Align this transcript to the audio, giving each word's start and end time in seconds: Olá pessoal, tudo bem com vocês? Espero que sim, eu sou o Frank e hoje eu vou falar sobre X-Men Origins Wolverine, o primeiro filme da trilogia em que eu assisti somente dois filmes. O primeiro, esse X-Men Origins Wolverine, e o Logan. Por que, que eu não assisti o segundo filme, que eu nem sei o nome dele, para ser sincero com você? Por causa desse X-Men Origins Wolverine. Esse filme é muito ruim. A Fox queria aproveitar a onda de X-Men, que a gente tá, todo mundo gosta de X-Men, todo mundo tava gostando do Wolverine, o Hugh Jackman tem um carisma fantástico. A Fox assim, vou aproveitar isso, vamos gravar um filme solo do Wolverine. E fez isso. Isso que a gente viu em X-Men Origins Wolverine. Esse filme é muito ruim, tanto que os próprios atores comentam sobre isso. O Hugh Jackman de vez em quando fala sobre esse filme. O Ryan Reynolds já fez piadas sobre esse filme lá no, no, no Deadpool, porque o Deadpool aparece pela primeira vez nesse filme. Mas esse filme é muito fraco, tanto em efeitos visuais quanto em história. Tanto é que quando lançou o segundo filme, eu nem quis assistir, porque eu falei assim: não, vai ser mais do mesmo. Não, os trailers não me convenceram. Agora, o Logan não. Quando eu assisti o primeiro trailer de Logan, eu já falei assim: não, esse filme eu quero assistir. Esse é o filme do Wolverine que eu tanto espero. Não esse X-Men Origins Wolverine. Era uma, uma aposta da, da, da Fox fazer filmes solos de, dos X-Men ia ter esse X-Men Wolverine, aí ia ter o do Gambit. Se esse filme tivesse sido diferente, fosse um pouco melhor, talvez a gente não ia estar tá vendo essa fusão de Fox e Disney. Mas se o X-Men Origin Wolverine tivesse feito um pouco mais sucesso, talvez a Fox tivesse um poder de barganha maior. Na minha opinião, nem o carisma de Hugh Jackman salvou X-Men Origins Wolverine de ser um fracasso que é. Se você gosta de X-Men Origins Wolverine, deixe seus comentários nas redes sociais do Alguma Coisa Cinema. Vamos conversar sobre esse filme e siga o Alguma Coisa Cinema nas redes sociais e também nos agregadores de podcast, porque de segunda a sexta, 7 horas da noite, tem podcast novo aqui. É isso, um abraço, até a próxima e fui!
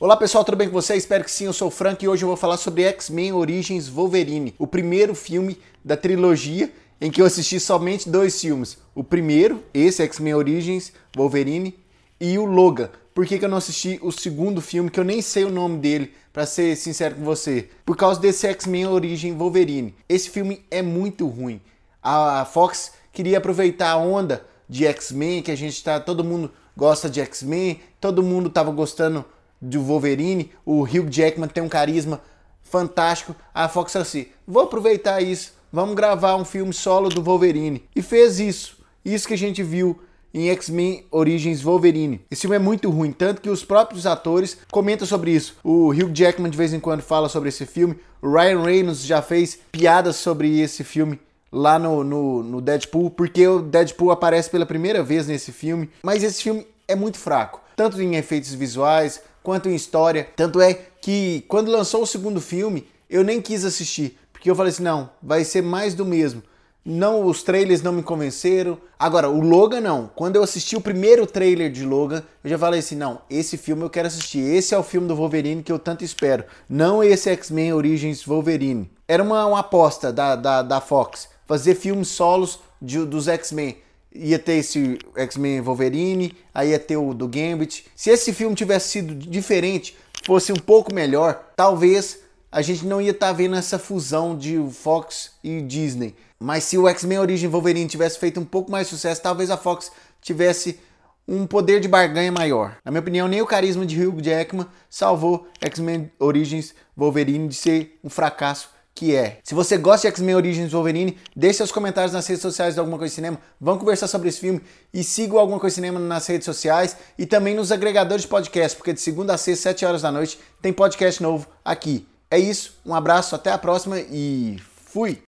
Olá 0.00 0.16
pessoal, 0.16 0.44
tudo 0.44 0.56
bem 0.56 0.68
com 0.68 0.74
vocês? 0.74 1.02
Espero 1.02 1.24
que 1.24 1.30
sim, 1.30 1.46
eu 1.46 1.52
sou 1.52 1.66
o 1.66 1.72
Frank 1.72 2.04
e 2.04 2.08
hoje 2.08 2.22
eu 2.22 2.28
vou 2.28 2.36
falar 2.36 2.56
sobre 2.56 2.84
X-Men 2.84 3.32
Origins 3.32 3.88
Wolverine, 3.88 4.54
o 4.56 4.64
primeiro 4.64 5.12
filme 5.12 5.58
da 5.84 5.96
trilogia 5.96 6.72
em 7.00 7.10
que 7.10 7.20
eu 7.20 7.26
assisti 7.26 7.58
somente 7.58 8.08
dois 8.08 8.40
filmes. 8.40 8.78
O 8.94 9.02
primeiro, 9.02 9.60
esse 9.74 10.00
X-Men 10.04 10.34
Origins 10.34 10.92
Wolverine, 11.16 11.76
e 12.20 12.38
o 12.38 12.44
Logan. 12.44 12.90
Por 13.12 13.26
que, 13.26 13.40
que 13.40 13.44
eu 13.44 13.48
não 13.48 13.58
assisti 13.58 13.98
o 14.00 14.12
segundo 14.12 14.60
filme, 14.60 14.88
que 14.88 15.00
eu 15.00 15.04
nem 15.04 15.20
sei 15.20 15.42
o 15.42 15.50
nome 15.50 15.78
dele, 15.78 16.12
para 16.32 16.46
ser 16.46 16.76
sincero 16.76 17.16
com 17.16 17.24
você? 17.24 17.68
Por 17.84 17.96
causa 17.96 18.20
desse 18.20 18.46
X-Men 18.46 18.86
Origins 18.86 19.36
Wolverine. 19.36 19.96
Esse 20.08 20.30
filme 20.30 20.64
é 20.70 20.80
muito 20.80 21.26
ruim. 21.26 21.60
A 22.00 22.44
Fox 22.44 22.92
queria 23.12 23.38
aproveitar 23.38 23.90
a 23.90 23.96
onda 23.96 24.46
de 24.68 24.86
X-Men, 24.86 25.42
que 25.42 25.50
a 25.50 25.56
gente 25.56 25.82
tá, 25.82 25.98
todo 25.98 26.22
mundo 26.22 26.52
gosta 26.76 27.10
de 27.10 27.20
X-Men, 27.20 27.80
todo 28.00 28.22
mundo 28.22 28.48
tava 28.48 28.70
gostando 28.70 29.24
do 29.60 29.82
Wolverine, 29.82 30.52
o 30.64 30.82
Hugh 30.82 31.08
Jackman 31.10 31.48
tem 31.48 31.62
um 31.62 31.68
carisma 31.68 32.20
fantástico. 32.62 33.34
A 33.52 33.68
Fox 33.68 33.94
assim, 33.96 34.26
vou 34.46 34.62
aproveitar 34.64 35.20
isso, 35.20 35.54
vamos 35.72 35.94
gravar 35.94 36.36
um 36.36 36.44
filme 36.44 36.72
solo 36.72 37.08
do 37.08 37.22
Wolverine. 37.22 37.82
E 37.94 38.02
fez 38.02 38.38
isso. 38.38 38.78
Isso 39.04 39.26
que 39.26 39.34
a 39.34 39.38
gente 39.38 39.62
viu 39.62 39.98
em 40.32 40.50
X-Men 40.50 41.04
Origins 41.10 41.62
Wolverine. 41.62 42.20
Esse 42.30 42.42
filme 42.42 42.56
é 42.56 42.60
muito 42.60 42.90
ruim, 42.90 43.12
tanto 43.12 43.40
que 43.40 43.50
os 43.50 43.64
próprios 43.64 44.06
atores 44.06 44.58
comentam 44.70 45.06
sobre 45.06 45.30
isso. 45.30 45.56
O 45.64 45.88
Hugh 45.88 46.12
Jackman 46.12 46.50
de 46.50 46.58
vez 46.58 46.72
em 46.72 46.80
quando 46.80 47.00
fala 47.00 47.28
sobre 47.28 47.48
esse 47.48 47.64
filme. 47.64 47.98
O 48.20 48.30
Ryan 48.30 48.62
Reynolds 48.62 49.04
já 49.04 49.22
fez 49.22 49.58
piadas 49.72 50.16
sobre 50.16 50.60
esse 50.60 50.84
filme 50.84 51.18
lá 51.50 51.78
no, 51.78 52.04
no, 52.04 52.42
no 52.42 52.60
Deadpool, 52.60 53.10
porque 53.10 53.46
o 53.46 53.60
Deadpool 53.60 54.10
aparece 54.10 54.50
pela 54.50 54.66
primeira 54.66 55.02
vez 55.02 55.26
nesse 55.26 55.52
filme. 55.52 55.88
Mas 56.02 56.22
esse 56.22 56.42
filme 56.42 56.66
é 56.86 56.94
muito 56.94 57.18
fraco, 57.18 57.60
tanto 57.74 58.00
em 58.00 58.16
efeitos 58.16 58.52
visuais 58.52 59.22
quanto 59.48 59.70
em 59.70 59.74
história. 59.74 60.28
Tanto 60.36 60.60
é 60.60 60.74
que 60.74 61.42
quando 61.48 61.70
lançou 61.70 62.02
o 62.02 62.06
segundo 62.06 62.38
filme, 62.38 62.86
eu 63.08 63.24
nem 63.24 63.40
quis 63.40 63.64
assistir, 63.64 64.18
porque 64.30 64.50
eu 64.50 64.54
falei 64.54 64.70
assim: 64.70 64.82
não, 64.82 65.08
vai 65.22 65.42
ser 65.42 65.62
mais 65.62 65.94
do 65.94 66.04
mesmo. 66.04 66.42
Não, 66.84 67.24
os 67.24 67.42
trailers 67.42 67.80
não 67.80 67.92
me 67.92 68.02
convenceram. 68.02 68.76
Agora, 68.98 69.30
o 69.30 69.40
Logan 69.40 69.80
não. 69.80 70.10
Quando 70.14 70.36
eu 70.36 70.42
assisti 70.42 70.76
o 70.76 70.82
primeiro 70.82 71.26
trailer 71.26 71.72
de 71.72 71.82
Logan, 71.82 72.22
eu 72.44 72.50
já 72.50 72.58
falei 72.58 72.80
assim: 72.80 72.94
não, 72.94 73.22
esse 73.30 73.56
filme 73.56 73.82
eu 73.82 73.88
quero 73.88 74.08
assistir. 74.08 74.40
Esse 74.40 74.74
é 74.74 74.78
o 74.78 74.82
filme 74.82 75.08
do 75.08 75.16
Wolverine 75.16 75.62
que 75.62 75.72
eu 75.72 75.78
tanto 75.78 76.04
espero. 76.04 76.44
Não 76.68 77.02
esse 77.02 77.30
X-Men 77.30 77.72
Origins 77.72 78.22
Wolverine. 78.22 78.90
Era 79.08 79.22
uma, 79.22 79.46
uma 79.46 79.60
aposta 79.60 80.12
da, 80.12 80.36
da, 80.36 80.60
da 80.60 80.78
Fox 80.82 81.26
fazer 81.46 81.74
filmes 81.74 82.08
solos 82.08 82.60
de, 82.82 83.02
dos 83.06 83.28
X-Men 83.28 83.78
ia 84.14 84.38
ter 84.38 84.54
esse 84.54 84.98
X-Men 85.16 85.60
Wolverine, 85.60 86.34
aí 86.54 86.70
ia 86.70 86.78
ter 86.78 86.96
o 86.96 87.14
do 87.14 87.28
Gambit. 87.28 87.86
Se 87.94 88.10
esse 88.10 88.32
filme 88.32 88.54
tivesse 88.54 88.88
sido 88.88 89.14
diferente, 89.14 89.96
fosse 90.24 90.52
um 90.52 90.56
pouco 90.56 90.92
melhor, 90.92 91.52
talvez 91.56 92.20
a 92.50 92.62
gente 92.62 92.86
não 92.86 93.00
ia 93.00 93.10
estar 93.10 93.28
tá 93.28 93.32
vendo 93.32 93.56
essa 93.56 93.78
fusão 93.78 94.36
de 94.36 94.58
Fox 94.72 95.32
e 95.44 95.60
Disney. 95.60 96.14
Mas 96.38 96.64
se 96.64 96.78
o 96.78 96.88
X-Men 96.88 97.18
Origin 97.18 97.48
Wolverine 97.48 97.88
tivesse 97.88 98.18
feito 98.18 98.40
um 98.40 98.44
pouco 98.44 98.70
mais 98.70 98.86
sucesso, 98.86 99.22
talvez 99.22 99.50
a 99.50 99.56
Fox 99.56 99.92
tivesse 100.20 100.80
um 101.26 101.46
poder 101.46 101.78
de 101.78 101.88
barganha 101.88 102.32
maior. 102.32 102.78
Na 102.82 102.90
minha 102.90 103.00
opinião, 103.00 103.28
nem 103.28 103.42
o 103.42 103.46
carisma 103.46 103.84
de 103.84 104.02
Hugh 104.02 104.22
Jackman 104.22 104.66
salvou 104.88 105.46
X-Men 105.60 106.10
Origins 106.18 106.74
Wolverine 106.96 107.48
de 107.48 107.54
ser 107.54 107.98
um 108.02 108.08
fracasso 108.08 108.70
que 108.98 109.14
é. 109.14 109.38
Se 109.44 109.54
você 109.54 109.78
gosta 109.78 110.08
de 110.08 110.12
X-Men 110.14 110.34
Origins 110.34 110.72
Wolverine, 110.72 111.16
deixe 111.36 111.58
seus 111.58 111.70
comentários 111.70 112.12
nas 112.12 112.26
redes 112.26 112.42
sociais 112.42 112.74
do 112.74 112.80
Alguma 112.80 112.98
Coisa 112.98 113.14
Cinema. 113.14 113.38
Vamos 113.60 113.78
conversar 113.78 114.08
sobre 114.08 114.28
esse 114.28 114.40
filme 114.40 114.60
e 114.92 115.04
siga 115.04 115.34
o 115.34 115.38
Alguma 115.38 115.60
Coisa 115.60 115.74
Cinema 115.74 116.00
nas 116.00 116.26
redes 116.26 116.44
sociais 116.44 116.96
e 117.16 117.24
também 117.24 117.54
nos 117.54 117.70
agregadores 117.70 118.22
de 118.22 118.28
podcast, 118.28 118.76
porque 118.76 118.92
de 118.92 119.00
segunda 119.00 119.34
a 119.34 119.38
sexta, 119.38 119.70
7 119.70 119.86
horas 119.86 120.02
da 120.02 120.10
noite, 120.10 120.40
tem 120.60 120.72
podcast 120.72 121.22
novo 121.22 121.46
aqui. 121.64 122.08
É 122.28 122.38
isso, 122.38 122.74
um 122.84 122.92
abraço, 122.92 123.36
até 123.36 123.52
a 123.52 123.58
próxima 123.58 124.00
e 124.00 124.56
fui! 124.86 125.27